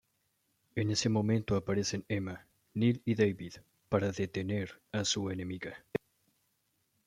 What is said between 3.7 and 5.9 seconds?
para detener a su enemiga.